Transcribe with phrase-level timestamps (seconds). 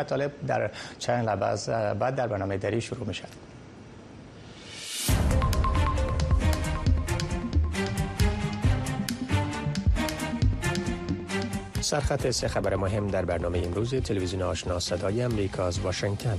[0.00, 3.24] مطالب در چند لحظه بعد در برنامه دری شروع میشه.
[11.80, 16.38] سرخط سه خبر مهم در برنامه امروز تلویزیون آشنا صدای امریکا از واشنگتن.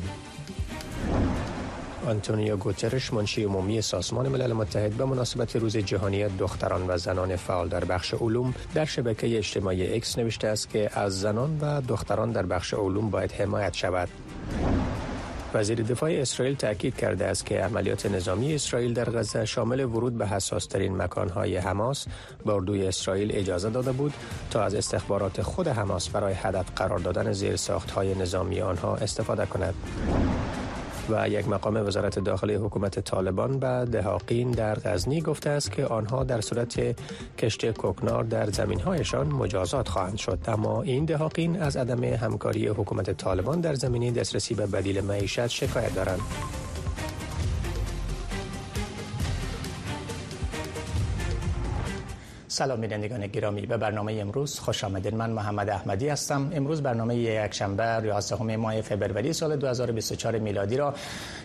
[2.12, 7.70] آنتونیو گوترش منشی عمومی سازمان ملل متحد به مناسبت روز جهانی دختران و زنان فعال
[7.70, 12.46] در بخش علوم در شبکه اجتماعی اکس نوشته است که از زنان و دختران در
[12.46, 14.10] بخش علوم باید حمایت شود.
[15.54, 20.28] وزیر دفاع اسرائیل تاکید کرده است که عملیات نظامی اسرائیل در غزه شامل ورود به
[20.28, 22.06] حساس ترین مکانهای حماس
[22.46, 24.14] به اردوی اسرائیل اجازه داده بود
[24.52, 27.60] تا از استخبارات خود حماس برای هدف قرار دادن زیر
[27.96, 29.74] های نظامی آنها استفاده کند.
[31.12, 36.24] و یک مقام وزارت داخلی حکومت طالبان به دهاقین در غزنی گفته است که آنها
[36.24, 36.96] در صورت
[37.38, 40.40] کشت کوکنار در زمینهایشان مجازات خواهند شد.
[40.48, 45.96] اما این دهاقین از عدم همکاری حکومت طالبان در زمینه دسترسی به بدیل معیشت شکایت
[45.96, 46.22] دارند.
[52.52, 53.62] سلام بینندگان گرامی.
[53.62, 56.52] به برنامه امروز خوش آمدید من محمد احمدی هستم.
[56.54, 60.94] امروز برنامه یک شنبه 11 ماه فوریه سال 2024 میلادی را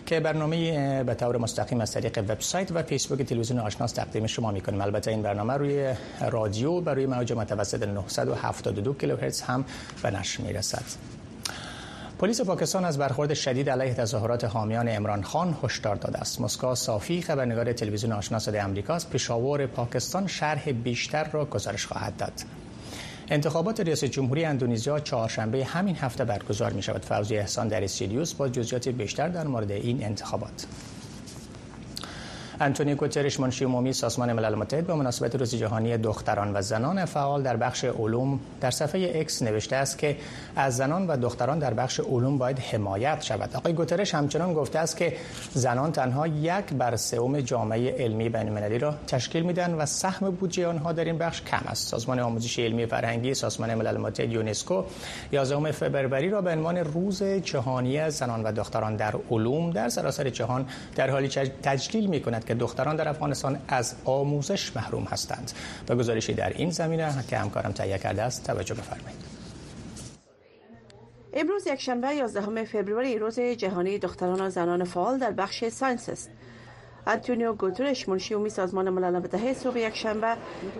[0.05, 4.81] که برنامه به طور مستقیم از طریق وبسایت و فیسبوک تلویزیون آشناس تقدیم شما می‌کنیم.
[4.81, 5.93] البته این برنامه روی
[6.29, 9.65] رادیو برای موج متوسط 972 کیلوهرتز هم
[10.03, 11.16] به نشر می‌رسد.
[12.19, 16.41] پلیس پاکستان از برخورد شدید علیه تظاهرات حامیان عمران خان هشدار داده است.
[16.41, 22.17] مسکا صافی خبرنگار تلویزیون آشنا صدای آمریکا از پشاور پاکستان شرح بیشتر را گزارش خواهد
[22.17, 22.33] داد.
[23.29, 27.05] انتخابات ریاست جمهوری اندونزیا چهارشنبه همین هفته برگزار می شود.
[27.05, 30.65] فوزی احسان در سیلیوس با جزئیات بیشتر در مورد این انتخابات.
[32.59, 37.43] انتونی گوترش منشی عمومی سازمان ملل متحد به مناسبت روز جهانی دختران و زنان فعال
[37.43, 40.17] در بخش علوم در صفحه اکس نوشته است که
[40.55, 43.55] از زنان و دختران در بخش علوم باید حمایت شود.
[43.55, 45.13] آقای گوترش همچنان گفته است که
[45.53, 50.91] زنان تنها یک بر سوم جامعه علمی بین را تشکیل میدن و سهم بودجه آنها
[50.91, 51.87] در این بخش کم است.
[51.87, 54.83] سازمان آموزش علمی فرهنگی سازمان ملل متحد یونسکو
[55.31, 60.65] 11 فوریه را به عنوان روز جهانی زنان و دختران در علوم در سراسر جهان
[60.95, 61.27] در حالی
[61.63, 65.51] تجلیل می کند که دختران در افغانستان از آموزش محروم هستند.
[65.89, 69.37] و گزارشی در این زمینه که همکارم تهیه کرده است توجه بفرمایید.
[71.33, 76.29] امروز یک شنبه 11 فوریه روز جهانی دختران و زنان فعال در بخش science است.
[77.07, 80.35] انتونیو گوترش منشی عمومی سازمان ملل متحد صبح یک شنبه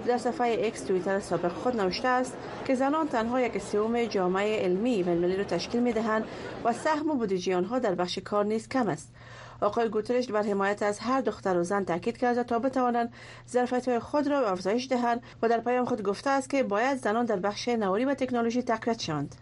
[0.08, 5.04] در صفحه اکس توییتر سابق خود نوشته است که زنان تنها یک سوم جامعه علمی
[5.04, 6.24] بین المللی را تشکیل می دهند
[6.64, 9.14] و سهم و بودجه آنها در بخش کار نیز کم است.
[9.62, 13.14] آقای گوترش بر حمایت از هر دختر و زن تاکید کرده تا بتوانند
[13.50, 17.40] ظرفیت خود را افزایش دهند و در پیام خود گفته است که باید زنان در
[17.40, 19.36] بخش نوآوری و تکنولوژی تقویت شوند.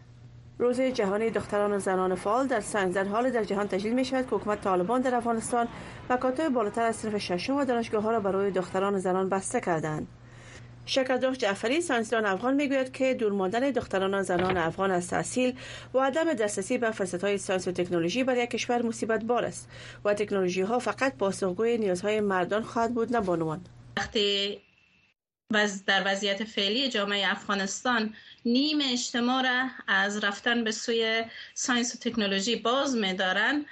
[0.59, 4.29] روز جهانی دختران و زنان فعال در science در حال در جهان تجلیل می شود
[4.29, 5.67] که حکومت طالبان در افغانستان
[6.09, 10.07] مکاتب بالاتر از صنف ششم و دانشگاه ها را برای دختران و زنان بسته کردند
[10.85, 15.55] شکردوش جعفری ساینسدان افغان می‌گوید که دور ماندن دختران و زنان افغان از تحصیل
[15.93, 19.69] و عدم دسترسی به های ساینس و تکنولوژی برای کشور مصیبت بار است
[20.05, 23.61] و تکنولوژی ها فقط پاسخگوی نیازهای مردان خواهد بود نه بانوان.
[23.97, 24.61] وقتی
[25.87, 28.13] در وضعیت فعلی جامعه افغانستان
[28.45, 33.65] نیم اجتماع را از رفتن به سوی ساینس و تکنولوژی باز می‌دارند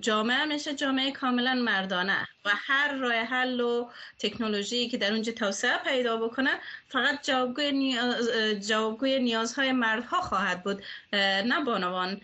[0.00, 5.78] جامعه میشه جامعه کاملا مردانه و هر راه حل و تکنولوژی که در اونجا توسعه
[5.78, 6.50] پیدا بکنه
[6.88, 8.30] فقط جوابگوی, نیاز،
[8.68, 12.20] جوابگوی نیازهای مردها خواهد بود نه بانوان.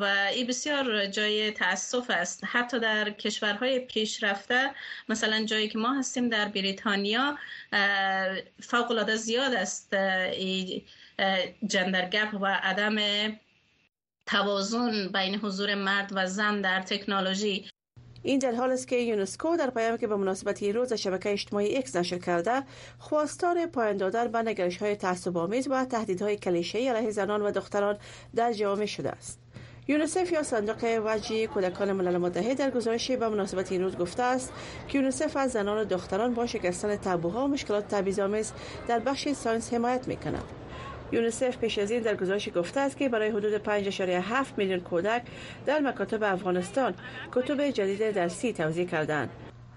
[0.00, 2.44] و این بسیار جای تاسف است.
[2.44, 4.70] حتی در کشورهای پیشرفته
[5.08, 7.38] مثلا جایی که ما هستیم در بریتانیا
[8.60, 9.94] فوق العاده زیاد است
[11.66, 12.96] جندر گپ و عدم
[14.26, 17.68] توازن بین حضور مرد و زن در تکنولوژی
[18.22, 21.96] این در حال است که یونسکو در پیامی که به مناسبت روز شبکه اجتماعی اکس
[21.96, 22.62] نشر کرده
[22.98, 24.96] خواستار پایان دادن به نگرش های
[25.70, 27.98] و تهدیدهای کلیشه علیه زنان و دختران
[28.34, 29.40] در جامعه شده است
[29.88, 34.52] یونسف یا صندوق وجی کودکان ملل متحد در گزارشی به مناسبت این روز گفته است
[34.88, 38.52] که یونسف از زنان و دختران با شکستن تابوها و مشکلات تبعیض‌آمیز
[38.88, 40.63] در بخش ساینس حمایت می‌کند.
[41.14, 44.00] یونیسف پیش از این در گزارش گفته است که برای حدود 5.7
[44.56, 45.22] میلیون کودک
[45.66, 46.94] در مکاتب افغانستان
[47.32, 49.30] کتب جدید درسی توزیع کردند.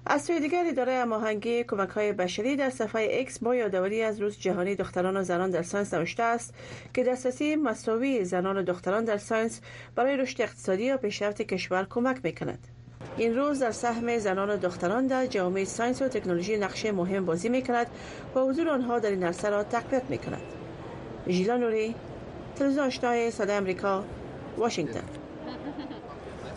[0.06, 4.39] از سوی دیگر اداره هماهنگی کمک های بشری در صفحه اکس با یادآوری از روز
[4.39, 6.54] جهانی دختران و زنان در ساینس نوشته است
[6.94, 9.62] که دسترسی مساوی زنان و دختران در ساینس
[9.95, 12.68] برای رشد اقتصادی و پیشرفت کشور کمک می‌کند
[13.18, 17.50] این روز در سهم زنان و دختران در جامعه ساینس و تکنولوژی نقش مهم بازی
[17.50, 17.88] می کند
[18.36, 20.56] و حضور آنها در این عرصه را تقویت می کند.
[21.30, 21.96] ژیلا نوری
[22.56, 24.04] تلویزیون آشنای صدای امریکا
[24.58, 25.04] واشنگتن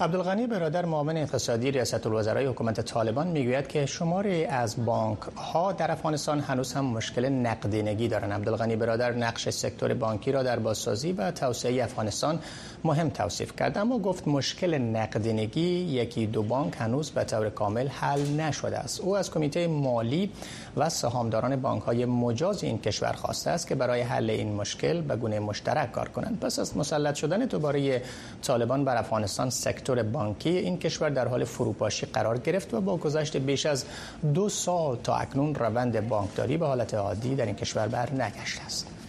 [0.00, 5.90] عبدالغنی برادر معاون اقتصادی ریاست الوزرای حکومت طالبان می‌گوید که شماری از بانک ها در
[5.90, 8.32] افغانستان هنوز هم مشکل نقدینگی دارند.
[8.32, 12.38] عبدالغنی برادر نقش سکتور بانکی را در بازسازی و توسعه افغانستان
[12.84, 18.40] مهم توصیف کرد اما گفت مشکل نقدینگی یکی دو بانک هنوز به طور کامل حل
[18.40, 19.00] نشده است.
[19.00, 20.30] او از کمیته مالی
[20.76, 25.16] و سهامداران بانک های مجاز این کشور خواسته است که برای حل این مشکل به
[25.16, 26.40] گونه مشترک کار کنند.
[26.40, 28.02] پس از مسلط شدن دوباره
[28.42, 33.36] طالبان بر افغانستان سکتور بانکی این کشور در حال فروپاشی قرار گرفت و با گذشت
[33.36, 33.84] بیش از
[34.34, 38.99] دو سال تا اکنون روند بانکداری به حالت عادی در این کشور بر نگشته است.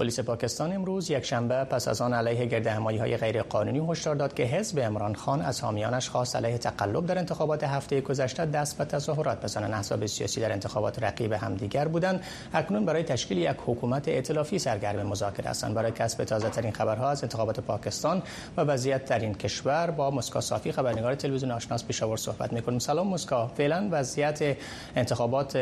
[0.00, 4.14] پلیس پاکستان امروز یک شنبه پس از آن علیه گرد همایی های غیر قانونی هشدار
[4.14, 8.78] داد که حزب عمران خان از حامیانش خواست علیه تقلب در انتخابات هفته گذشته دست
[8.78, 9.72] به تظاهرات بزنند.
[9.72, 12.22] احزاب سیاسی در انتخابات رقیب همدیگر بودند.
[12.52, 15.74] اکنون برای تشکیل یک حکومت ائتلافی سرگرم مذاکره هستند.
[15.74, 18.22] برای کسب تازه ترین خبرها از انتخابات پاکستان
[18.56, 22.78] و وضعیت در این کشور با مسکا صافی خبرنگار تلویزیون آشناس پیشاور صحبت می‌کنیم.
[22.78, 24.56] سلام مسکا فعلا وضعیت
[24.96, 25.56] انتخابات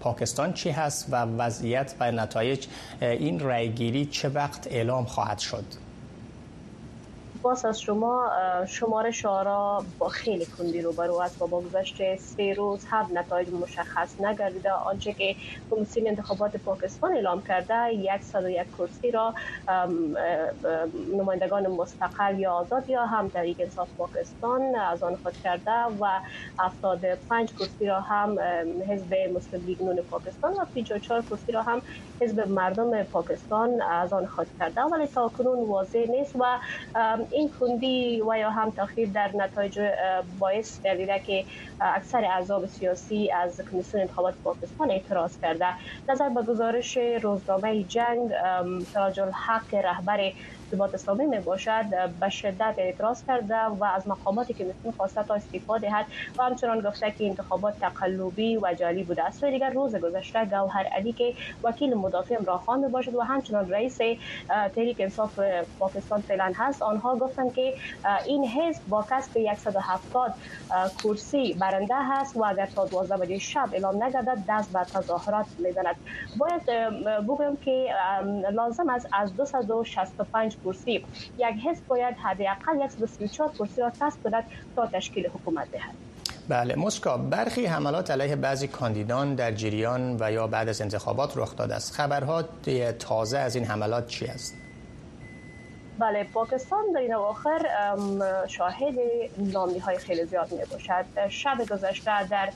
[0.00, 2.66] پاکستان چی هست و وضعیت و نتایج
[3.00, 5.64] این رأیگیری چه وقت اعلام خواهد شد؟
[7.44, 8.30] سپاس از شما
[8.68, 11.42] شمار شعرا با خیلی کندی روبرو است.
[11.42, 15.36] و با گذشت سه روز هم نتایج مشخص نگردیده آنچه که
[15.70, 17.74] کمیسیون انتخابات پاکستان اعلام کرده
[18.22, 19.34] 101 کرسی را
[21.18, 25.70] نمایندگان مستقل یا آزاد یا هم تحریک انصاف پاکستان از آن خود کرده
[26.00, 26.20] و
[26.58, 28.36] 75 کرسی را هم
[28.90, 31.82] حزب مسلم لیگ نون پاکستان و 54 کرسی را هم
[32.20, 34.80] حزب مردم پاکستان از آن خود کرده.
[34.82, 36.58] ولی تا کنون واضح نیست و
[37.34, 39.80] این کندی و یا هم تاخیر در نتایج
[40.38, 41.44] باعث گردیده که
[41.80, 45.66] اکثر اعضاب سیاسی از کمیسیون انتخابات پاکستان اعتراض کرده.
[46.08, 48.30] نظر به گزارش روزنامه جنگ
[48.92, 50.32] تاج الحق رهبر
[50.64, 51.84] ارتباط اسلامی می باشد
[52.20, 56.06] به شدت اعتراض کرده و از مقاماتی که می‌تونه خواسته تا استعفا دهد
[56.38, 59.42] و همچنان گفته که انتخابات تقلبی و جعلی بوده است.
[59.42, 63.98] و دیگر روز گذشته گوهر علی که وکیل مدافع امراه می باشد و همچنان رئیس
[64.74, 65.38] تحریک انصاف
[65.78, 66.82] پاکستان فعلا هست.
[66.82, 67.74] آنها گفتند که
[68.26, 70.34] این حزب با کسب 170
[71.04, 75.96] کرسی برنده هست و اگر تا 12 بجه شب اعلام نگردد دست به تظاهرات می‌زند.
[76.40, 76.62] باید
[77.28, 77.86] بگویم که
[78.52, 81.04] لازم است از 265 کرسی یک
[81.66, 84.44] حزب باید حداقل 134 کرسی را کسب کند
[84.76, 85.94] تا تشکیل حکومت دهد.
[86.48, 91.56] بله مسکا برخی حملات علیه بعضی کاندیدان در جریان و یا بعد از انتخابات رخ
[91.56, 91.92] داده است.
[91.92, 92.42] خبرها
[92.98, 94.54] تازه از این حملات چی است؟
[95.98, 97.66] بله پاکستان در این اواخر
[98.48, 98.94] شاهد
[99.38, 102.48] نامی های خیلی زیاد می باشد شب گذشته در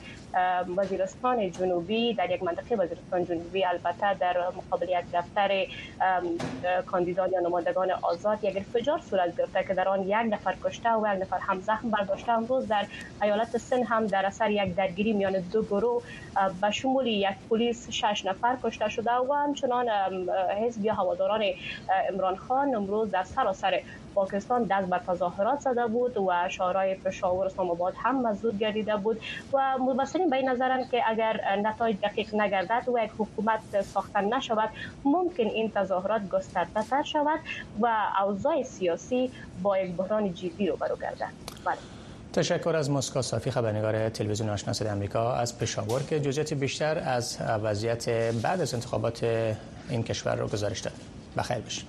[0.77, 5.65] وزیرستان جنوبی در یک منطقه وزیرستان جنوبی البته در مقابل یک دفتر
[6.85, 11.15] کاندیدان یا نمایندگان آزاد یک انفجار صورت گرفته که در آن یک نفر کشته و
[11.15, 12.31] یک نفر هم زخم برداشته.
[12.31, 12.85] امروز در
[13.21, 16.03] ایالت سن هم در اثر یک درگیری میان دو گروه
[16.61, 19.89] به شمول یک پلیس شش نفر کشته شده و همچنان
[20.63, 21.43] حزب یا هواداران
[22.09, 23.81] عمران خان امروز در سراسر
[24.15, 29.21] پاکستان دست بر تظاهرات زده بود و شعارهای پشاور اسلام آباد هم مزدود گردیده بود
[29.53, 29.77] و
[30.27, 34.69] به این نظرند که اگر نتایج دقیق نگردد و یک حکومت ساخته نشود
[35.05, 37.39] ممکن این تظاهرات گسترده تر شود
[37.81, 37.91] و
[38.25, 39.31] اوضاع سیاسی
[39.63, 41.29] با یک بحران جدی رو برو گردد
[41.65, 41.77] بله.
[42.33, 48.09] تشکر از مسکا صافی خبرنگار تلویزیون آشنا امریکا از پشاور که جزئیات بیشتر از وضعیت
[48.09, 49.23] بعد از انتخابات
[49.89, 50.93] این کشور رو گزارش داد.
[51.37, 51.85] بخیر باشید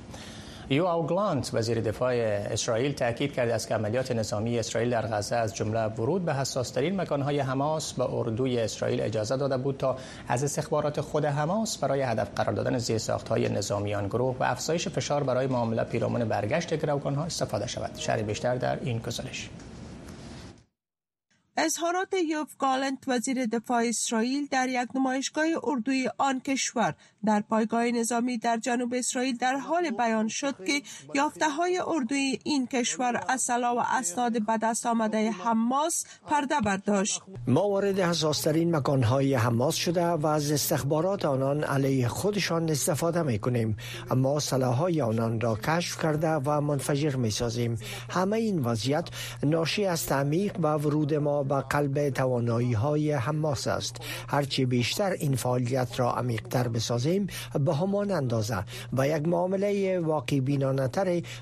[0.72, 2.14] یو گلانت وزیر دفاع
[2.50, 7.00] اسرائیل تاکید کرده است که عملیات نظامی اسرائیل در غزه از جمله ورود به حساسترین
[7.00, 9.96] مکانهای حماس به اردوی اسرائیل اجازه داده بود تا
[10.28, 15.46] از استخبارات خود حماس برای هدف قرار دادن زیرساختهای نظامیان گروه و افزایش فشار برای
[15.46, 17.90] معامله پیرامون برگشت گروگانها استفاده شود.
[17.96, 19.50] شرح بیشتر در این گزارش.
[21.56, 26.94] اظهارات یوف گالنت وزیر دفاع اسرائیل در یک نمایشگاه اردوی آن کشور.
[27.24, 30.82] در پایگاه نظامی در جنوب اسرائیل در حال بیان شد که
[31.14, 37.22] یافته های اردوی این کشور اصلا و اسناد به دست آمده حماس پرده برداشت.
[37.46, 43.76] ما وارد حساسترین مکانهای حماس شده و از استخبارات آنان علیه خودشان استفاده می کنیم
[44.10, 47.78] اما سلاحهای آنان را کشف کرده و منفجر می سازیم
[48.10, 49.08] همه این وضعیت
[49.42, 53.96] ناشی از تعمیق و ورود ما غذا به قلب توانایی های حماس است.
[54.28, 57.26] هرچی بیشتر این فعالیت را عمیقتر بسازیم
[57.64, 60.88] به همان اندازه و یک معامله واقعی بینانه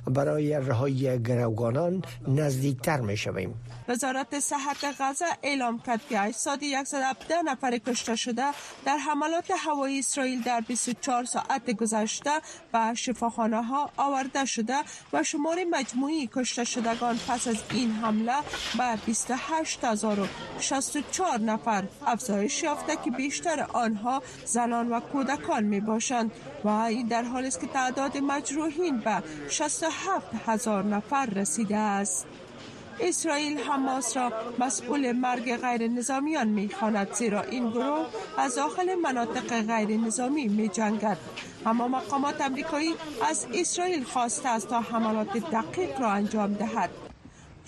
[0.06, 3.54] برای رهایی گروگانان نزدیکتر می شویم
[3.88, 8.44] وزارت صحت غزه اعلام کرد که اجساد 117 نفر کشته شده
[8.84, 12.30] در حملات هوایی اسرائیل در 24 ساعت گذشته
[12.74, 14.76] و شفاخانه ها آورده شده
[15.12, 18.32] و شمار مجموعی کشته شدگان پس از این حمله
[18.78, 18.98] به
[19.88, 26.30] 28064 نفر افزایش یافته که بیشتر آنها زنان و کودکان می باشند
[26.64, 32.26] و این در حالی است که تعداد مجروحین به 67 هزار نفر رسیده است.
[33.00, 38.06] اسرائیل حماس را مسئول مرگ غیر نظامیان می خاند زیرا این گروه
[38.38, 41.18] از داخل مناطق غیر نظامی می جنگد
[41.66, 42.94] اما مقامات امریکایی
[43.28, 47.07] از اسرائیل خواسته است تا حملات دقیق را انجام دهد.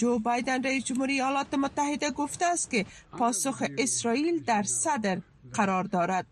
[0.00, 2.86] جو بایدن رئیس جمهوری ایالات متحده گفته است که
[3.18, 5.18] پاسخ اسرائیل در صدر
[5.52, 6.26] قرار دارد.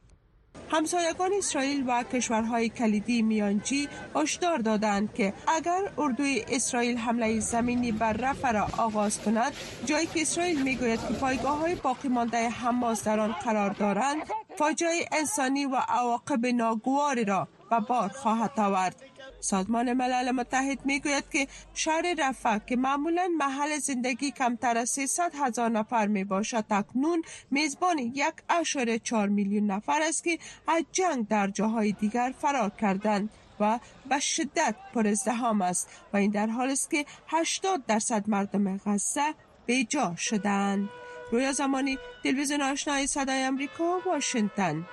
[0.70, 8.12] همسایگان اسرائیل و کشورهای کلیدی میانجی هشدار دادند که اگر اردوی اسرائیل حمله زمینی بر
[8.12, 9.52] رفع را آغاز کند
[9.84, 14.22] جایی که اسرائیل می‌گوید که پایگاه های باقی مانده حماس در آن قرار دارند
[14.58, 18.96] فاجعه انسانی و عواقب ناگواری را به بار خواهد آورد.
[19.40, 25.32] سازمان ملل متحد می گوید که شهر رفح که معمولا محل زندگی کمتر از 300
[25.34, 31.28] هزار نفر می باشد تکنون میزبان یک اشاره چهار میلیون نفر است که از جنگ
[31.28, 33.30] در جاهای دیگر فرار کردند
[33.60, 33.78] و
[34.08, 39.34] به شدت پر ازدهام است و این در حال است که 80 درصد مردم غزه
[39.66, 40.88] به جا شدند.
[41.32, 44.86] رویا زمانی تلویزیون آشنای صدای امریکا واشنگتن.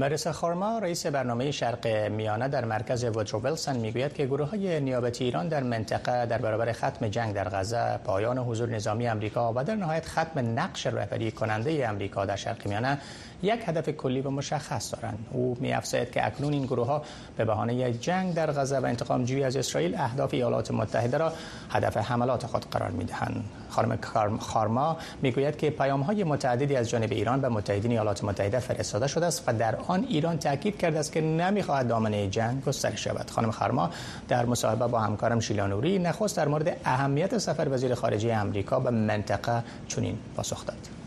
[0.00, 5.24] مریسا خارما رئیس برنامه شرق میانه در مرکز وودرو ویلسون می‌گوید که گروه های نیابتی
[5.24, 9.74] ایران در منطقه در برابر ختم جنگ در غزه پایان حضور نظامی امریکا و در
[9.74, 12.98] نهایت ختم نقش رهبری کننده امریکا در شرق میانه
[13.42, 15.26] یک هدف کلی و مشخص دارند.
[15.32, 15.74] او می
[16.12, 17.02] که اکنون این گروه ها
[17.36, 21.32] به بهانه جنگ در غزه و انتقام جویی از اسرائیل اهداف ایالات متحده را
[21.70, 23.98] هدف حملات خود قرار می دهند خانم
[24.38, 29.26] خارما می‌گوید که پیام های متعددی از جانب ایران به متحدین ایالات متحده فرستاده شده
[29.26, 33.50] است و در آن ایران تاکید کرده است که نمی‌خواهد دامنه جنگ گسترش شود خانم
[33.50, 33.90] خارما
[34.28, 39.62] در مصاحبه با همکارم شیلانوری نخست در مورد اهمیت سفر وزیر خارجه امریکا به منطقه
[39.88, 40.99] چنین پاسخ داد.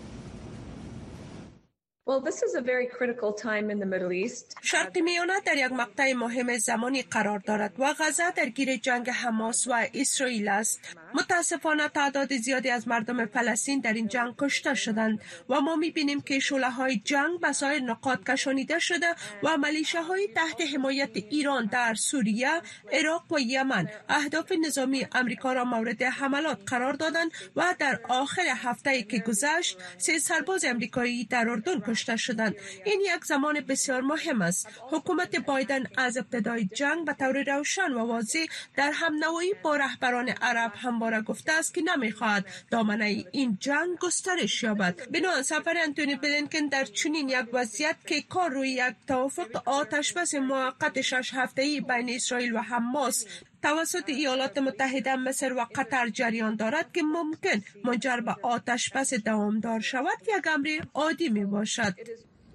[4.61, 9.67] شرق میانه در یک مقطع مهم زمانی قرار دارد و غزه در گیر جنگ حماس
[9.67, 10.79] و اسرائیل است.
[11.13, 16.39] متاسفانه تعداد زیادی از مردم فلسطین در این جنگ کشته شدند و ما می‌بینیم که
[16.39, 19.07] شوله های جنگ به سایر نقاط کشانیده شده
[19.43, 25.65] و ملیشه های تحت حمایت ایران در سوریه، عراق و یمن اهداف نظامی امریکا را
[25.65, 31.92] مورد حملات قرار دادند و در آخر هفته که گذشت سه سرباز امریکایی در اردن
[31.93, 34.67] کشته شدند این یک زمان بسیار مهم است.
[34.91, 38.45] حکومت بایدن از ابتدای جنگ به طور روشن و واضح
[38.75, 44.63] در هم نوایی با رهبران عرب همواره گفته است که نمی‌خواهد دامنه این جنگ گسترش
[44.63, 45.11] یابد.
[45.11, 50.35] بنا سفر انتونی بلینکن در چنین یک وضعیت که کار روی یک توافق آتش بس
[50.35, 53.25] موقت شش ای بین اسرائیل و حماس
[53.63, 59.79] توسط ایالات متحده مصر و قطر جریان دارد که ممکن منجر به آتش بس دوامدار
[59.79, 61.93] شود یک امر عادی می باشد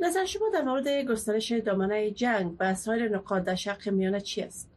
[0.00, 4.70] نظر شما در مورد گسترش دامنه جنگ به سایر نقاط در شرق میانه چی است؟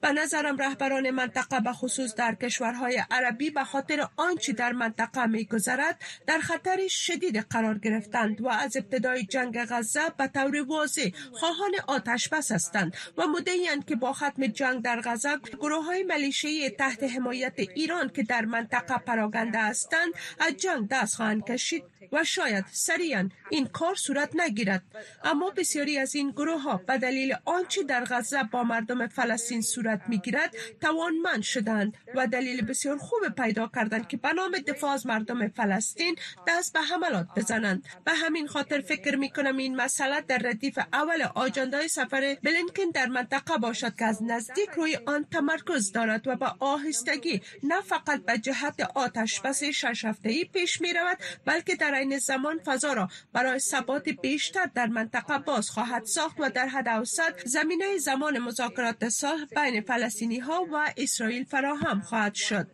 [0.00, 5.44] به نظرم رهبران منطقه به خصوص در کشورهای عربی به خاطر آنچه در منطقه می
[5.44, 11.70] گذرد در خطر شدید قرار گرفتند و از ابتدای جنگ غزه به طور واضح خواهان
[11.86, 17.02] آتش بس هستند و مدعیند که با ختم جنگ در غزه گروه های ملیشه‌ای تحت
[17.02, 23.28] حمایت ایران که در منطقه پراگنده هستند از جنگ دست خواهند کشید و شاید سریعا
[23.50, 24.82] این کار صورت نگیرد.
[25.24, 29.89] اما بسیاری از این گروه ها به دلیل آنچه در غزه با مردم فلسطین صورت
[30.08, 36.16] می‌گیرد توانمند شدند و دلیل بسیار خوب پیدا کردند که به دفاع از مردم فلسطین
[36.48, 37.84] دست به حملات بزنند.
[38.04, 43.06] به همین خاطر فکر می کنم این مسئله در ردیف اول آجاندای سفر بلینکن در
[43.06, 48.38] منطقه باشد که از نزدیک روی آن تمرکز دارد و به آهستگی نه فقط به
[48.38, 53.58] جهت آتش بس شش ای پیش می رود بلکه در این زمان فضا را برای
[53.58, 59.44] ثبات بیشتر در منطقه باز خواهد ساخت و در حد اوسط زمینه زمان مذاکرات صلح
[59.44, 62.66] بین فلسطینی ها و اسرائیل فراهم خواهد شد.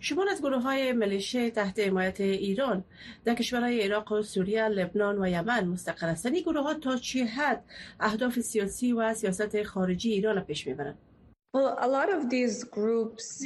[0.00, 2.84] شما از گروه های ملیشه تحت حمایت ایران
[3.24, 7.24] در کشورهای عراق و سوریه، لبنان و یمن مستقر هستند این گروه ها تا چه
[7.24, 7.64] حد
[8.00, 10.98] اهداف سیاسی و سیاست خارجی ایران را پیش می‌برند.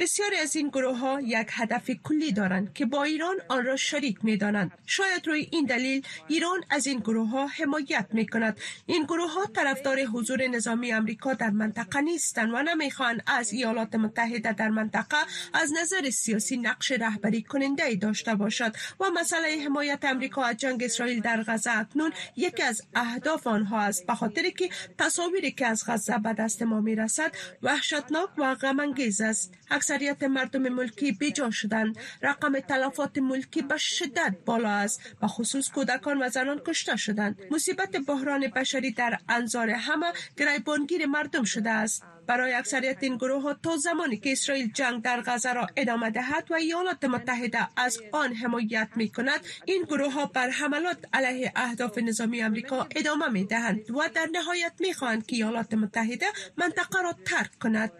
[0.01, 4.17] بسیاری از این گروه ها یک هدف کلی دارند که با ایران آن را شریک
[4.23, 4.71] می دانند.
[4.85, 8.57] شاید روی این دلیل ایران از این گروه ها حمایت می کند.
[8.85, 13.95] این گروه ها طرفدار حضور نظامی امریکا در منطقه نیستند و نمی خواهند از ایالات
[13.95, 15.17] متحده در منطقه
[15.53, 21.21] از نظر سیاسی نقش رهبری کننده داشته باشد و مسئله حمایت امریکا از جنگ اسرائیل
[21.21, 26.17] در غزه اکنون یکی از اهداف آنها است به خاطر که تصاویری که از غزه
[26.17, 27.31] به دست ما می رسد
[27.63, 29.53] وحشت وحشتناک و غمانگیز است.
[29.69, 31.97] اکثریت مردم ملکی بیجا شدند.
[32.21, 35.01] رقم تلفات ملکی به شدت بالا است.
[35.21, 37.41] و خصوص کودکان و زنان کشته شدند.
[37.51, 42.03] مصیبت بحران بشری در انظار همه گریبانگیر مردم شده است.
[42.27, 46.51] برای اکثریت این گروه ها تا زمانی که اسرائیل جنگ در غزه را ادامه دهد
[46.51, 51.97] و ایالات متحده از آن حمایت می کند این گروه ها بر حملات علیه اهداف
[51.97, 56.25] نظامی امریکا ادامه می دهند و در نهایت می خواهند که ایالات متحده
[56.57, 57.91] منطقه را ترک کند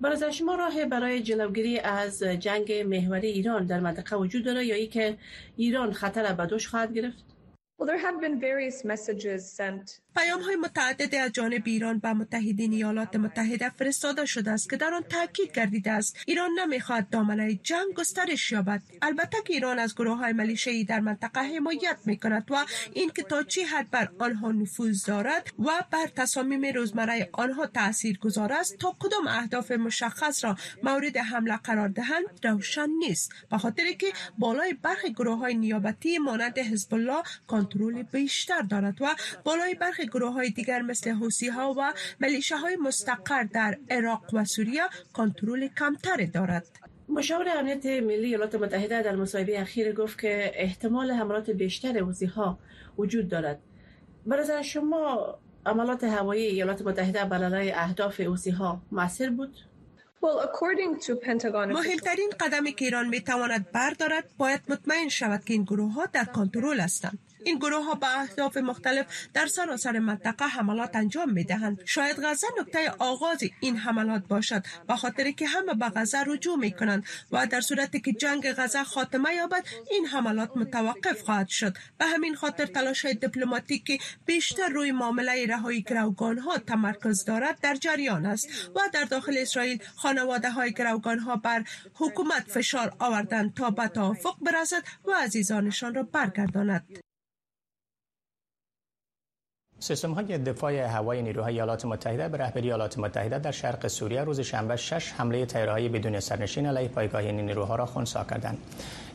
[0.00, 4.86] برای شما راه برای جلوگیری از جنگ محوری ایران در منطقه وجود دارد یا ای
[4.86, 5.18] که
[5.56, 7.31] ایران خطر به دوش خواهد گرفت؟
[10.16, 14.94] پیام های متعدد از جانب ایران به متحدین ایالات متحده فرستاده شده است که در
[14.94, 16.16] آن تاکید گردیده است.
[16.26, 18.82] ایران نمی‌خواهد دامنه جنگ گسترش یابد.
[19.02, 23.42] البته که ایران از گروه های ملیشه‌ای در منطقه حمایت می کند و اینکه تا
[23.42, 28.96] چی حد بر آنها نفوذ دارد و بر تصامیم روزمره آنها تاثیر گذار است تا
[28.98, 33.32] کدام اهداف مشخص را مورد حمله قرار دهند روشن نیست.
[33.50, 34.06] به خاطر که
[34.38, 37.22] بالای برخی گروه های نیابتی مانند حزب الله
[37.72, 39.06] کنترل بیشتر دارد و
[39.44, 44.44] بالای برخی گروه های دیگر مثل حوسی ها و ملیشه های مستقر در عراق و
[44.44, 46.66] سوریه کنترل کمتر دارد.
[47.08, 52.58] مشاور امنیت ملی ایالات متحده در مصاحبه اخیر گفت که احتمال حملات بیشتر حوسی ها
[52.98, 53.58] وجود دارد.
[54.26, 59.56] برای شما عملات هوایی ایالات متحده بر اهداف حوسی ها موثر بود؟
[61.54, 66.24] مهمترین قدمی که ایران می تواند بردارد باید مطمئن شود که این گروه ها در
[66.24, 67.18] کنترل هستند.
[67.44, 72.46] این گروه ها به اهداف مختلف در سراسر منطقه حملات انجام می دهند شاید غزه
[72.60, 77.46] نکته آغاز این حملات باشد به خاطر که همه به غزه رجوع می کنند و
[77.46, 81.76] در صورتی که جنگ غزه خاتمه یابد این حملات متوقف خواهد شد.
[81.98, 88.26] به همین خاطر تلاش دیپلماتیکی بیشتر روی معامله رهایی گروگان ها تمرکز دارد در جریان
[88.26, 91.64] است و در داخل اسرائیل خانواده های گروگان ها بر
[91.94, 97.11] حکومت فشار آوردند تا به توافق برسد و عزیزانشان را برگرداند.
[99.82, 104.40] سیستم های دفاع هوایی نیروهای ایالات متحده به رهبری ایالات متحده در شرق سوریه روز
[104.40, 108.58] شنبه شش حمله تیرهایی بدون سرنشین علیه پایگاه این نیروها را خنثی کردند.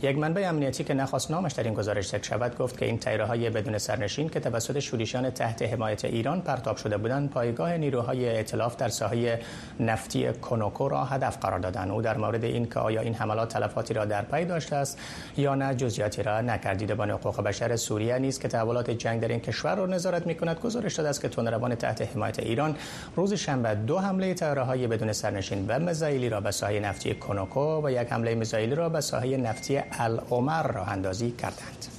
[0.02, 3.50] یک منبع امنیتی که نخواست نامش در این گزارش ذکر شود گفت که این تیرههای
[3.50, 8.90] بدون سرنشین که توسط شورشیان تحت حمایت ایران پرتاب شده بودند پایگاه نیروهای ائتلاف در
[8.90, 9.40] ساحه
[9.80, 13.94] نفتی کنوکو را هدف قرار دادند او در مورد این که آیا این حملات تلفاتی
[13.94, 15.00] را در پی داشته است
[15.38, 19.40] یا نه جزئیاتی را نکردید با حقوق بشر سوریه نیز که تحولات جنگ در این
[19.40, 22.76] کشور را نظارت می‌کند گزارش داده است که تندروان تحت حمایت ایران
[23.16, 27.92] روز شنبه دو حمله تیرههای بدون سرنشین و میزایلی را به ساحه نفتی کنوکو و
[27.92, 31.97] یک حمله میزایلی را به ساحه نفتی العمر راه اندازی کردند.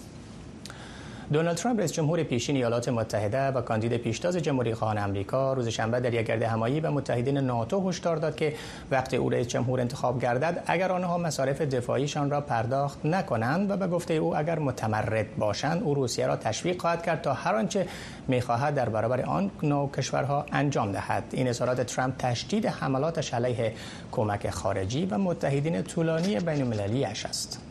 [1.33, 6.01] دونالد ترامپ رئیس جمهور پیشین ایالات متحده و کاندید پیشتاز جمهوری خواهان امریکا روز شنبه
[6.01, 8.55] در یک گرد همایی به متحدین ناتو هشدار داد که
[8.91, 13.87] وقتی او رئیس جمهور انتخاب گردد اگر آنها مصارف دفاعیشان را پرداخت نکنند و به
[13.87, 17.87] گفته او اگر متمرد باشند او روسیه را تشویق خواهد کرد تا هر آنچه
[18.29, 21.25] می‌خواهد در برابر آن نوع کشورها انجام دهد.
[21.31, 23.73] این اظهارات ترامپ تشدید حملاتش علیه
[24.13, 27.68] کمک خارجی و متحدین طولانی بین است.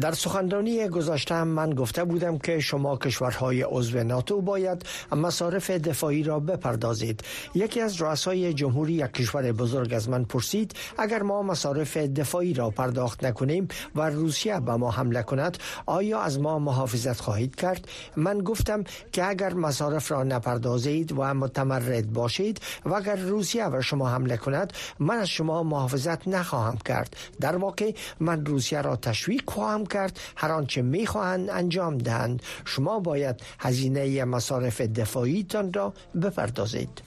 [0.00, 6.40] در سخنرانی گذاشته من گفته بودم که شما کشورهای عضو ناتو باید مصارف دفاعی را
[6.40, 7.24] بپردازید.
[7.54, 12.70] یکی از رؤسای جمهوری یک کشور بزرگ از من پرسید اگر ما مصارف دفاعی را
[12.70, 18.38] پرداخت نکنیم و روسیه به ما حمله کند آیا از ما محافظت خواهید کرد؟ من
[18.38, 24.36] گفتم که اگر مصارف را نپردازید و متمرد باشید و اگر روسیه و شما حمله
[24.36, 27.16] کند من از شما محافظت نخواهم کرد.
[27.40, 30.20] در واقع من روسیه را تشویق خواهم کرد.
[30.36, 32.42] هر آنچه می‌خواهند انجام دهند.
[32.64, 35.86] شما باید هزینه مصارف دفاعیتان را
[36.22, 37.02] بپردازید.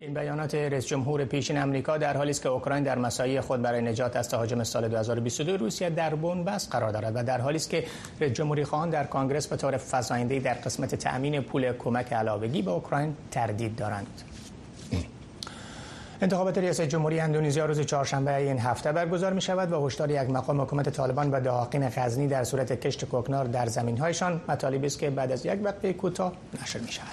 [0.00, 3.82] این بیانات رئیس جمهور پیشین امریکا در حالی است که اوکراین در مساعی خود برای
[3.82, 7.84] نجات از تهاجم سال 2022 روسیه در بس قرار دارد و در حالی است که
[8.20, 12.70] رئیس جمهوری خواهان در کانگرس به طور فزاینده در قسمت تأمین پول کمک علاوگی به
[12.70, 14.31] اوکراین تردید دارند.
[16.22, 20.60] انتخابات ریاست جمهوری اندونزیا روز چهارشنبه این هفته برگزار می شود و هشدار یک مقام
[20.60, 25.10] حکومت طالبان و داقین غزنی در صورت کشت کوکنار در زمین هایشان مطالبی است که
[25.10, 26.32] بعد از یک وقت کوتاه
[26.62, 27.06] نشر می شود.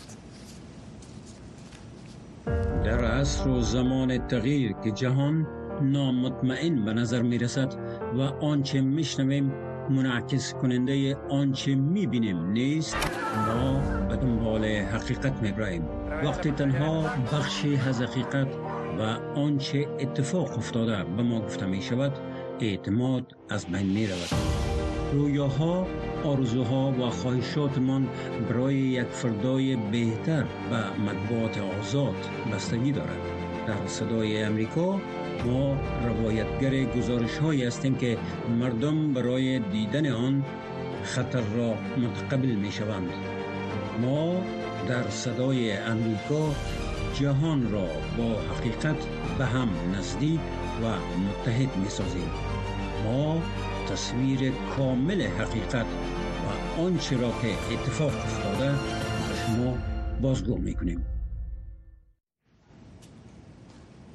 [2.84, 5.48] در عصر و زمان تغییر که جهان
[5.82, 7.74] نامطمئن به نظر می رسد
[8.18, 9.54] و آنچه می شنویم
[9.90, 12.98] منعکس کننده آنچه می بینیم نیست
[13.48, 15.86] ما به دنبال حقیقت می براییم
[16.24, 17.02] وقتی تنها
[17.34, 18.48] بخشی از حقیقت
[19.00, 19.04] و
[19.40, 22.12] آنچه اتفاق افتاده به ما گفته می شود
[22.60, 24.30] اعتماد از بین می رود
[25.14, 25.88] رویاها
[26.24, 28.10] آرزوها و خواهشاتمان
[28.50, 32.16] برای یک فردای بهتر و مطبوعات آزاد
[32.54, 33.20] بستگی دارد.
[33.68, 35.00] در صدای امریکا
[35.46, 38.18] ما روایتگر گزارش هایی هستیم که
[38.60, 40.46] مردم برای دیدن آن
[41.04, 43.10] خطر را متقبل می شوند
[44.02, 44.42] ما
[44.88, 46.52] در صدای امریکا
[47.14, 49.06] جهان را با حقیقت
[49.38, 50.40] به هم نزدیک
[50.84, 50.86] و
[51.20, 52.30] متحد می سازیم
[53.04, 53.42] ما
[53.90, 55.86] تصویر کامل حقیقت
[56.76, 58.76] و آنچه را که اتفاق افتاده
[59.48, 59.78] شما
[60.22, 61.19] بازگو می کنیم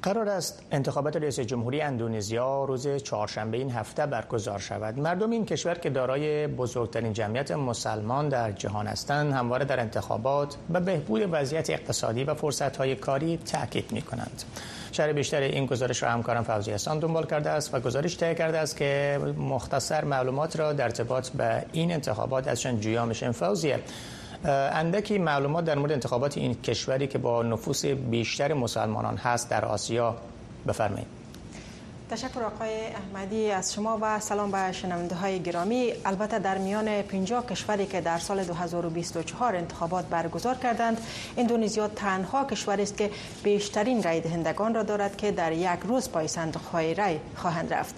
[0.05, 4.99] قرار است انتخابات رئیس جمهوری اندونزیا روز چهارشنبه این هفته برگزار شود.
[4.99, 10.79] مردم این کشور که دارای بزرگترین جمعیت مسلمان در جهان هستند، همواره در انتخابات به
[10.79, 14.43] بهبود وضعیت اقتصادی و فرصت‌های کاری تاکید می‌کنند.
[14.91, 18.57] شرح بیشتر این گزارش را همکارم فوزی حسان دنبال کرده است و گزارش تهیه کرده
[18.57, 23.79] است که مختصر معلومات را در ارتباط به این انتخابات ازشان جویا میشن فوزیه
[24.45, 30.15] اندکی معلومات در مورد انتخابات این کشوری که با نفوس بیشتر مسلمانان هست در آسیا
[30.67, 31.24] بفرمایید.
[32.09, 35.93] تشکر آقای احمدی از شما و سلام به شنونده های گرامی.
[36.05, 41.01] البته در میان 50 کشوری که در سال 2024 انتخابات برگزار کردند
[41.37, 43.11] اندونزیا تنها کشوری است که
[43.43, 47.95] بیشترین رای دهندگان را دارد که در یک روز پای صندوق های رای خواهند رفت.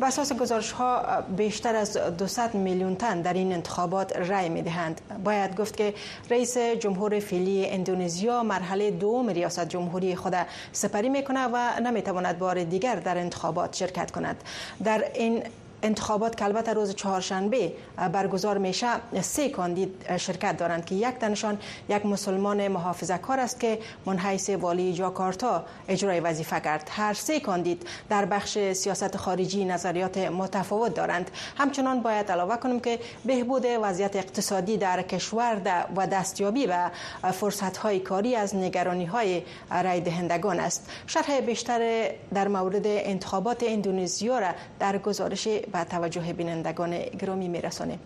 [0.00, 5.00] به اساس گزارش ها بیشتر از 200 میلیون تن در این انتخابات رای می دهند
[5.24, 5.94] باید گفت که
[6.30, 10.34] رئیس جمهور فعلی اندونزیا مرحله دوم ریاست جمهوری خود
[10.72, 14.36] سپری می کند و نمی تواند بار دیگر در انتخابات شرکت کند.
[14.84, 15.42] در این
[15.86, 17.72] انتخابات که البته روز چهارشنبه
[18.12, 18.86] برگزار میشه
[19.20, 24.92] سه کاندید شرکت دارند که یک تنشان یک مسلمان محافظه کار است که منحیث والی
[24.92, 26.90] جاکارتا اجرای وظیفه کرد.
[26.92, 31.30] هر سه کاندید در بخش سیاست خارجی نظریات متفاوت دارند.
[31.58, 35.60] همچنان باید علاوه کنیم که بهبود وضعیت اقتصادی در کشور
[35.96, 36.90] و دستیابی به
[37.32, 40.90] فرصت های کاری از نگرانی های رای دهندگان است.
[41.06, 47.98] شرح بیشتر در مورد انتخابات اندونزیا را در گزارش به توجه بینندگان گرامی میرسانیم.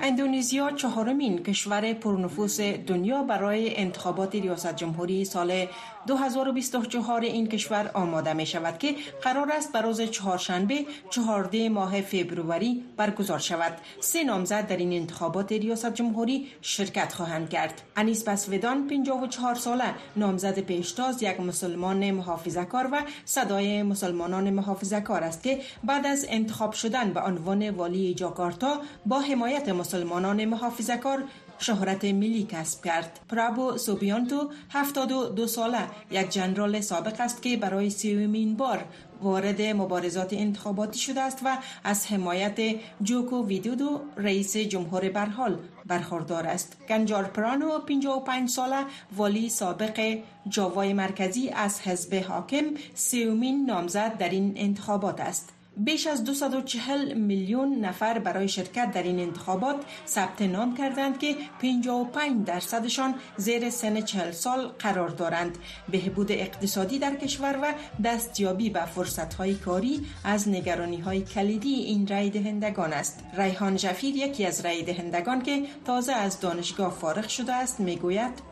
[0.00, 5.66] اندونزیا چهارمین کشور پرنفوس دنیا برای انتخابات ریاست جمهوری سال
[6.06, 12.84] 2024 این کشور آماده می شود که قرار است بر روز چهارشنبه چهارده ماه فبروری
[12.96, 13.78] برگزار شود.
[14.00, 17.82] سه نامزد در این انتخابات ریاست جمهوری شرکت خواهند کرد.
[17.96, 25.24] انیس پسودان 54 ساله نامزد پیشتاز یک مسلمان محافظه کار و صدای مسلمانان محافظه کار
[25.24, 28.57] است که بعد از انتخاب شدن به عنوان والی جاکارتا
[29.06, 31.24] با حمایت مسلمانان محافظه کار
[31.58, 33.20] شهرت ملی کسب کرد.
[33.28, 38.84] پرابو سوبیانتو 72 ساله یک جنرال سابق است که برای سیومین بار
[39.22, 46.76] وارد مبارزات انتخاباتی شده است و از حمایت جوکو ویدودو رئیس جمهور برحال برخوردار است.
[46.88, 48.84] گنجار پرانو 55 ساله
[49.16, 50.18] والی سابق
[50.48, 55.57] جاوای مرکزی از حزب حاکم سیومین نامزد در این انتخابات است.
[55.78, 62.46] بیش از 240 میلیون نفر برای شرکت در این انتخابات ثبت نام کردند که 55
[62.46, 65.58] درصدشان زیر سن 40 سال قرار دارند.
[65.88, 72.92] بهبود اقتصادی در کشور و دستیابی به فرصت‌های کاری از نگرانی‌های کلیدی این رای دهندگان
[72.92, 73.24] است.
[73.36, 78.47] ریحان جفیر یکی از رای دهندگان که تازه از دانشگاه فارغ شده است می‌گوید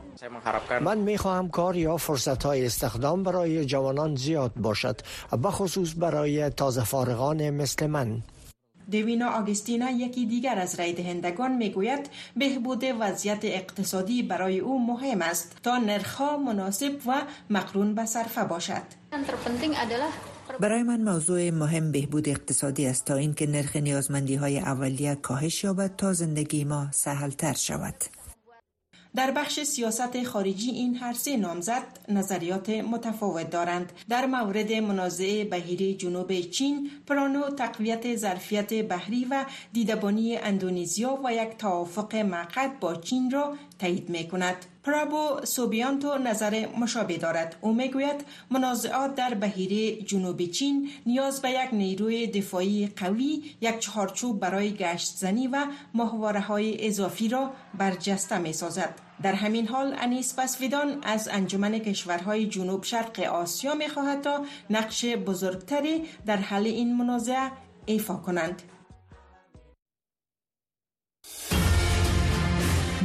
[0.81, 5.01] من می خواهم کار یا فرصت های استخدام برای جوانان زیاد باشد
[5.45, 8.23] بخصوص برای تازه فارغان مثل من.
[8.91, 15.57] دوینا آگستینا یکی دیگر از رای دهندگان می‌گوید بهبود وضعیت اقتصادی برای او مهم است
[15.63, 18.83] تا نرخها مناسب و مقرون به صرفه باشد.
[20.61, 25.97] برای من موضوع مهم بهبود اقتصادی است تا اینکه نرخ نیازمندی های اولیه کاهش یابد
[25.97, 27.95] تا زندگی ما سهل تر شود.
[29.17, 33.93] در بخش سیاست خارجی این هر سه نامزد نظریات متفاوت دارند.
[34.09, 41.59] در مورد منازعه بهیره جنوب چین پرانو تقویت ظرفیت بحری و دیدبانی اندونزیا و یک
[41.59, 47.57] توافق معقد با چین را تایید می کند پرابو سوبیانتو نظر مشابه دارد.
[47.61, 54.41] او می‌گوید منازعات در بهیره جنوب چین نیاز به یک نیروی دفاعی قوی یک چهارچوب
[54.41, 59.06] برای گشت زنی و ماهواره های اضافی را برجسته می سازد.
[59.23, 65.05] در همین حال انیس پسویدان از انجمن کشورهای جنوب شرق آسیا می خواهد تا نقش
[65.05, 67.51] بزرگتری در حل این منازعه
[67.87, 68.63] ایفا کنند.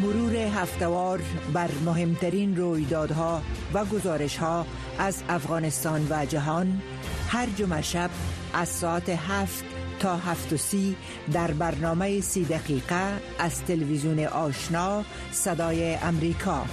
[0.01, 1.21] مرور هفتوار
[1.53, 3.41] بر مهمترین رویدادها
[3.73, 4.65] و گزارشها
[4.99, 6.81] از افغانستان و جهان
[7.27, 8.09] هر جمعه شب
[8.53, 9.70] از ساعت هفت
[10.01, 10.95] تا هفت و سی
[11.33, 16.65] در برنامه سی دقیقه از تلویزیون آشنا صدای امریکا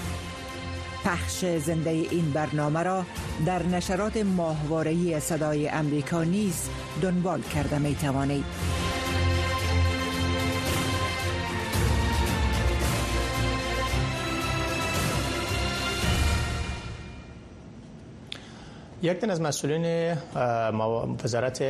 [1.04, 3.04] پخش زنده این برنامه را
[3.46, 6.68] در نشرات ماهوارهی صدای امریکا نیز
[7.02, 8.44] دنبال کرده می توانید.
[19.02, 20.16] یک از مسئولین
[21.24, 21.64] وزارت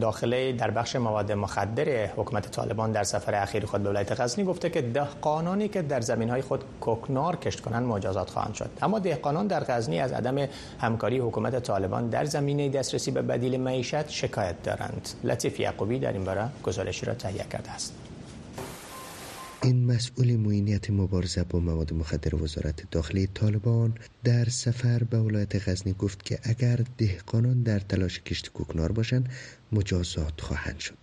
[0.00, 4.70] داخله در بخش مواد مخدر حکومت طالبان در سفر اخیر خود به ولایت غزنی گفته
[4.70, 8.70] که دهقانانی که در زمین های خود کوکنار کشت کنند مجازات خواهند شد.
[8.82, 10.48] اما دهقانان در غزنی از عدم
[10.80, 15.08] همکاری حکومت طالبان در زمینه دسترسی به بدیل معیشت شکایت دارند.
[15.24, 18.03] لطیف یعقوبی در این باره گزارشی را تهیه کرده است.
[19.64, 25.92] این مسئول معینیت مبارزه با مواد مخدر وزارت داخلی طالبان در سفر به ولایت غزنی
[25.92, 29.28] گفت که اگر دهقانان در تلاش کشت کوکنار باشند
[29.72, 30.94] مجازات خواهند شد.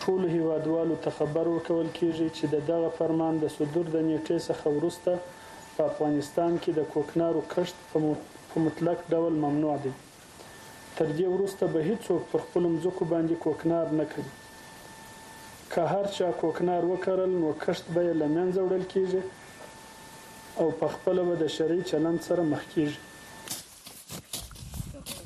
[0.00, 4.66] ټول هیوادوالو ته خبر ورکول کیږي چې د دغه فرمان د صدور د نیټې څخه
[4.76, 5.10] وروسته
[5.76, 9.94] په افغانستان کې د کوکنارو کښت په مطلق ډول ممنوع دی.
[10.96, 14.45] تر دې وروسته به هیڅوک پر خپل مځکو باندې کوکنار نه کوي
[15.76, 19.22] که هر چا کوکنار وکرل نو کښت به یې له منځه وړل کیږي
[20.60, 22.98] او په خپل به د شرعي چلند سره مخ کیږي.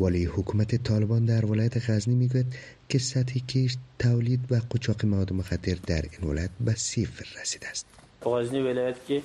[0.01, 2.57] ولی حکومت طالبان در ولایت غزنی میگوید
[2.89, 7.87] که سطح کشت تولید و قاچاق مواد مخدر در این ولایت به صفر رسیده است.
[8.27, 9.19] غزنی ولایت کې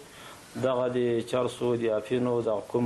[0.68, 2.86] دغه د چارسو د افینو د کوم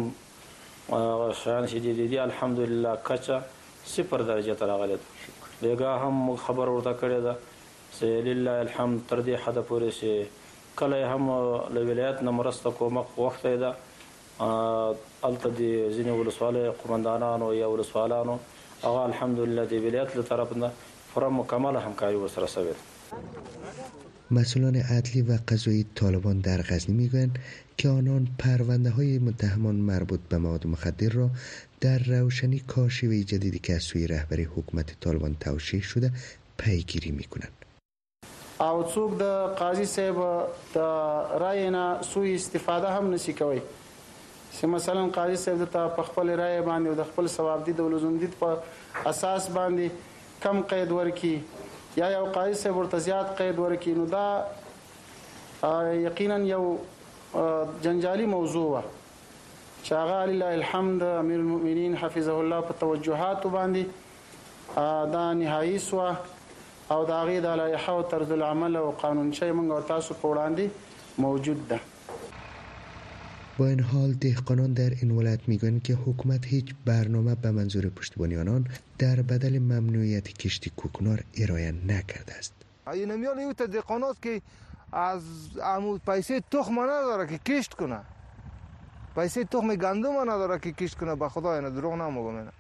[1.44, 1.78] شان چې
[2.14, 3.38] دي الحمدلله کچا
[3.98, 4.98] صفر درجه ته راغلی
[5.62, 7.49] بیګا هم خبر ورته کړی ده
[7.98, 10.12] چې لله الحمد تر دې حد پورې چې
[10.80, 11.26] کله هم
[11.78, 13.74] له ولایت نه مرسته کومه وخت ده.
[14.40, 15.62] الته د
[15.96, 18.40] ځینې ولسوالۍ قومندانانو یا ولسوالانو.
[18.84, 20.72] هغه الحمدلله د ولایت له طرف نه
[21.14, 22.76] پوره مکمل همکاری ورسره شوید
[24.32, 27.40] مسئولان عدلی و قضایی طالبان در غزنی می‌گویند
[27.78, 31.30] که آنان پرونده های متهمان مربوط به مواد مخدر را
[31.82, 36.12] در روشنی کاشی جدیدی که از سوی رهبری حکومت طالبان توشیح شده
[36.58, 37.59] پیگیری می‌کنند.
[38.64, 40.18] او څوک د قاضي صاحب
[40.76, 40.78] د
[41.44, 46.62] رای نه سوء استفاده هم نشي کوي چې مثلا قاضي صاحب د په خپل رای
[46.62, 49.88] باندې او د خپل ثواب دي د ولزمدید په اساس باندې
[50.46, 51.36] کم قید ورکی
[52.02, 54.26] یا یو قاضي صاحب ورته زیات قید ورکی نو دا
[56.08, 56.64] یقینا یو
[57.82, 58.82] جنجالي موضوع و
[59.84, 63.84] چې هغه لله الحمد امیر المؤمنین حفظه الله په توجهات باندې
[65.16, 66.39] دا نهایی سوه
[66.94, 70.66] او د هغې د لایحه او طرز العمل او قانونچه موږ او تاسو په وړاندې
[71.26, 71.80] موجود ده.
[73.58, 78.38] با این حال دهقانان در این ولایت میگن که حکومت هیچ برنامه به منظور پشتیبانی
[78.38, 78.68] آنان
[79.00, 82.54] در بدل ممنوعیت کشتی کوکنار ارائه نکرده است.
[82.94, 84.42] این میال ایو دهقانات که
[84.92, 85.24] از
[85.64, 88.00] عمود پیسه تخم نداره که کشت کنه.
[89.16, 91.16] پیسه تخم گندم نداره که کشت کنه.
[91.16, 92.52] به خدا اینه دروغ نمیگم اینه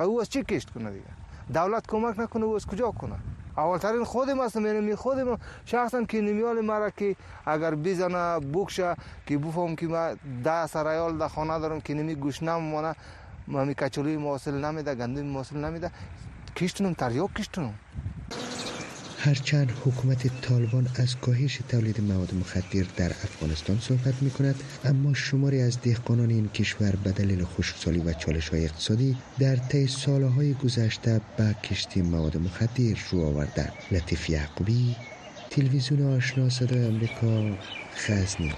[0.00, 1.12] او از چی کشت کنه دیگه؟
[1.54, 3.16] دولت کمک نکنه او از کجا کنه؟
[3.56, 9.76] اولترین خودم هستم یعنی خودم شخصا که نمیال مرا که اگر بزنه بکشه که بفهم
[9.76, 12.94] که ما ده سرایال در خانه دارم که نمی گوش نمونه
[13.46, 15.90] می کچولی موصل نمیده گندم موصل نمیده.
[16.56, 17.74] کشتونم تریاک کشتونم
[19.22, 24.54] هرچند حکومت طالبان از کاهش تولید مواد مخدر در افغانستان صحبت می کند
[24.84, 29.86] اما شماری از دهقانان این کشور به دلیل خشکسالی و چالش های اقتصادی در طی
[29.86, 33.72] سالهای گذشته به کشتی مواد مخدر رو آوردند.
[33.90, 34.96] لطیف یعقوبی
[35.50, 37.42] تلویزیون آشنا صدای آمریکا
[38.08, 38.52] غزنی.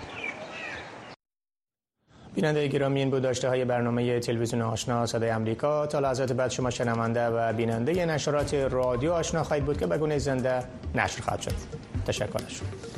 [2.35, 5.87] بیننده گرامی این بود داشته های برنامه تلویزیون آشنا صدای امریکا.
[5.87, 10.19] تا لحظات بعد شما شنونده و بیننده نشرات رادیو آشنا خواهید بود که به گونه
[10.19, 10.65] زنده
[10.95, 11.53] نشر خواهد شد.
[12.07, 12.92] تشکر شد